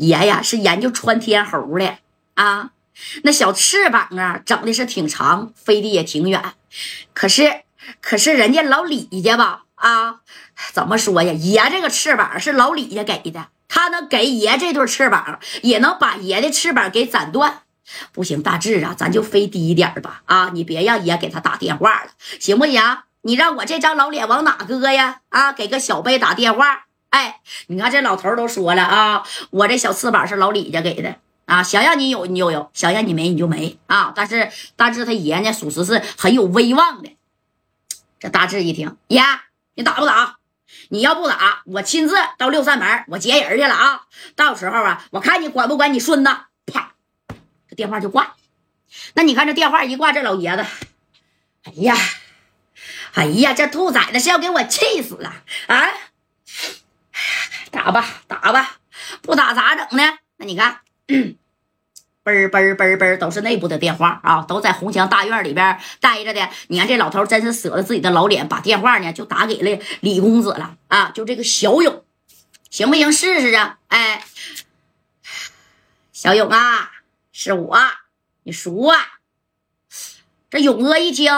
[0.00, 1.98] 爷呀是研究穿天猴的
[2.34, 2.70] 啊，
[3.22, 6.54] 那小翅膀啊整的是挺长，飞的也挺远。
[7.12, 7.62] 可是
[8.00, 10.20] 可是人家老李家吧啊，
[10.72, 11.32] 怎么说呀？
[11.34, 17.62] 爷这个翅膀是老李家给的，他能给爷这对翅膀，也能把爷的翅膀给斩断。
[18.12, 20.50] 不行，大志啊，咱就飞低一点吧啊！
[20.54, 22.80] 你别让爷给他打电话了，行不行？
[23.22, 25.20] 你让我这张老脸往哪搁呀？
[25.28, 26.86] 啊，给个小贝打电话。
[27.10, 34.12] 哎，你看这老头都说了啊，我这小翅膀是老李家给的啊，想让你有你就有，想让你没你就没啊。
[34.14, 37.16] 但是大志他爷呢，属实是很有威望的。
[38.18, 39.22] 这大志一听，爷，
[39.74, 40.36] 你打不打？
[40.90, 44.02] 你要不打，我亲自到六扇门，我接人去了啊。
[44.36, 46.30] 到时候啊，我看你管不管你孙子。
[46.66, 46.94] 啪，
[47.68, 48.34] 这电话就挂。
[49.14, 50.64] 那你看这电话一挂，这老爷子，
[51.64, 51.96] 哎呀，
[53.14, 55.32] 哎呀，这兔崽子是要给我气死了
[55.66, 55.88] 啊！
[57.90, 58.76] 好吧，打吧，
[59.20, 60.18] 不打咋整呢？
[60.36, 61.34] 那你看，嘣
[62.24, 66.48] 儿嘣儿嘣儿嘣儿，都是内部的电话啊，都在红墙大院里边待着的。
[66.68, 72.04] 你看这老头真是舍得自己的老脸，把电话呢就打给了李公子了啊，就这个小勇，
[72.70, 73.10] 行不行？
[73.10, 73.80] 试试啊！
[73.88, 74.22] 哎，
[76.12, 76.92] 小勇啊，
[77.32, 77.76] 是我，
[78.44, 79.18] 你熟啊？
[80.48, 81.32] 这勇哥一听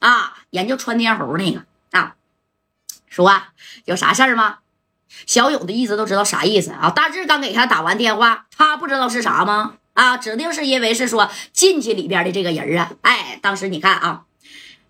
[0.00, 2.16] 啊，研究穿天猴那个啊，
[3.08, 3.42] 说
[3.86, 4.58] 有啥事儿吗？
[5.26, 6.90] 小勇的意思都知道啥意思啊？
[6.90, 9.74] 大志刚给他打完电话，他不知道是啥吗？
[9.94, 12.92] 啊，指定是因为是说进去里边的这个人啊。
[13.02, 14.22] 哎，当时你看啊，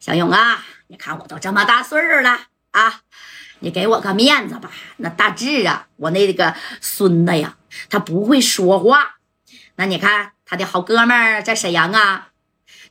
[0.00, 2.38] 小勇啊，你看我都这么大岁数了
[2.72, 3.00] 啊，
[3.60, 4.70] 你给我个面子吧。
[4.98, 7.56] 那大志啊，我那个孙子呀，
[7.88, 9.16] 他不会说话。
[9.76, 12.28] 那你看他的好哥们儿在沈阳啊，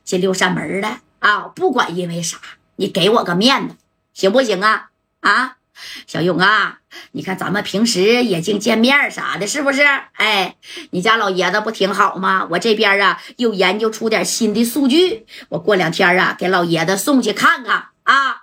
[0.02, 1.40] 进六扇门了啊。
[1.40, 2.38] 不管因为啥，
[2.76, 3.76] 你给我个面子
[4.14, 4.88] 行不行啊？
[5.20, 5.57] 啊？
[6.06, 6.80] 小勇啊，
[7.12, 9.82] 你看咱们平时也净见面啥的，是不是？
[10.14, 10.56] 哎，
[10.90, 12.46] 你家老爷子不挺好吗？
[12.50, 18.42] 我这边啊又研究出点新的数据，我过两天啊给老爷子送去看看啊。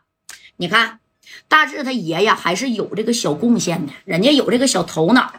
[0.58, 1.00] 你看，
[1.48, 5.34] 大志他爷呀还是有这个小贡献的，人家有这个小头脑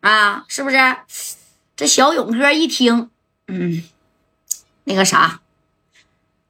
[0.00, 0.76] 啊，是不是？
[1.76, 3.08] 这小勇哥一听，
[3.46, 3.82] 嗯，
[4.84, 5.40] 那个啥，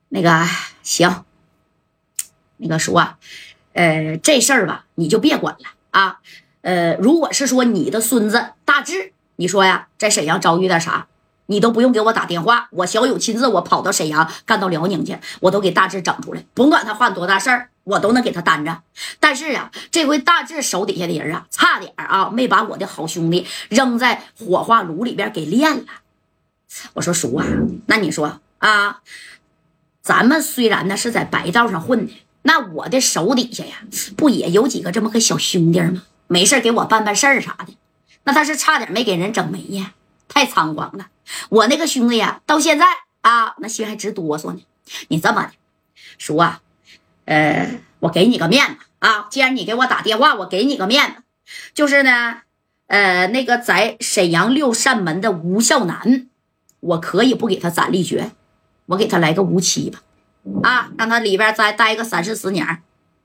[0.09, 0.45] 那个
[0.83, 1.25] 行，
[2.57, 3.17] 那个说。
[3.73, 6.21] 呃，这事儿吧，你就别管了啊。
[6.63, 11.07] 呃，如果是说你的孙子大志，你说呀，在沈阳遭遇点啥，
[11.47, 18.83] 你都不用给我打电话，我小勇亲自我跑到沈阳，干到辽宁去，我都给大志整出来，甭管他犯多大事儿，我都能给他担着。
[19.19, 25.85] 但是啊，这回大志手底下的人啊，差点啊，没把我的好兄弟扔在火化炉里边给炼了。
[26.93, 27.47] 我说叔啊，
[27.87, 29.01] 那你说啊，
[30.03, 32.13] 咱们虽然呢是在白道上混的。
[32.43, 33.83] 那我的手底下呀，
[34.17, 36.05] 不也有几个这么个小兄弟吗？
[36.27, 37.77] 没事给我办办事儿啥的。
[38.25, 39.95] 那他是差点没给人整没呀，
[40.29, 41.09] 太猖狂了。
[41.49, 42.87] 我那个兄弟呀，到现在
[43.21, 44.61] 啊，那心还直哆嗦呢。
[45.09, 45.51] 你这么的，
[46.19, 46.61] 叔啊，
[47.25, 51.23] 呃，我给你个面子啊，既然你给我打电话，我给你个面子，
[51.75, 52.43] 就是呢，
[52.87, 56.27] 呃，那个在沈阳六扇门的吴孝南，
[56.81, 58.33] 我可以不给他斩立决，
[58.87, 60.03] 我给他来个无期吧。
[60.63, 62.83] 啊，让他里边再待个三四十年，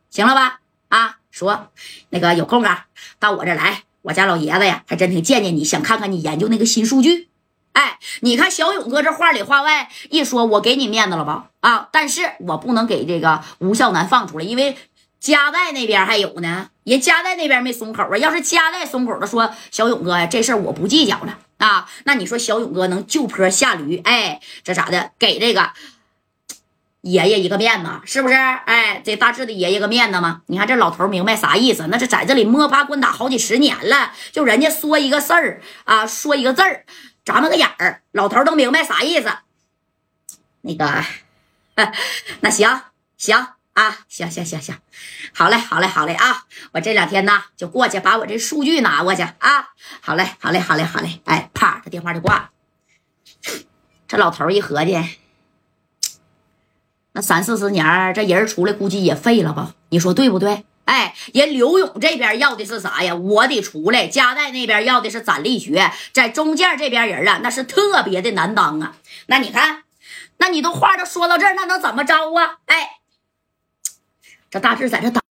[0.10, 0.60] 行了吧？
[0.90, 1.70] 啊，说
[2.10, 2.88] 那个有空啊，
[3.20, 7.30] 到我这来，我家老爷子呀，还真挺见见你，想看看你研究那个新数据。
[7.74, 11.50] 哎，你看小勇哥这话里话外一说，我给你面子了吧？
[11.60, 14.78] 啊，但是我不能给这个吴孝南放出来，因为
[15.20, 18.18] 加代那边还有呢，人加代那边没松口啊。
[18.18, 21.90] 要是加代松口的说，小勇哥呀，这事儿我不计较了啊。
[22.06, 23.98] 那你说小勇哥能就坡下驴？
[24.06, 25.12] 哎，这咋的？
[25.18, 25.72] 给这个。
[27.06, 28.34] 爷爷一个面子，是不是？
[28.34, 30.42] 哎，这大志的爷爷个面子吗？
[30.48, 31.86] 你看这老头明白啥意思？
[31.86, 36.84] 那是在这里摸爬滚打好几十年了，就人家说一个事儿啊，说一个字儿，
[37.24, 39.32] 眨巴个眼儿，老头都明白啥意思。
[40.62, 41.04] 那个，
[42.42, 42.82] 那行
[43.18, 44.76] 行啊，行行行行，
[45.32, 46.46] 好嘞好嘞好嘞啊！
[46.72, 49.70] 我这两天呢就过去把我这数据拿过去啊。
[50.02, 52.50] 好嘞好嘞好嘞好嘞，哎，啪，这电话就挂了。
[54.08, 54.98] 这老头一合计。
[57.16, 59.74] 那三四十年，这人出来估计也废了吧？
[59.88, 60.66] 你说对不对？
[60.84, 63.16] 哎，人刘勇这边要的是啥呀？
[63.16, 64.06] 我得出来。
[64.06, 68.98] 加代那边要的是攒力学，在中间这边人啊，那是特别的难当啊。
[69.28, 69.84] 那你看，
[70.40, 72.58] 那你都话都说到这儿，那能怎么着啊？
[72.66, 72.98] 哎，
[74.52, 75.24] 这大志在这等。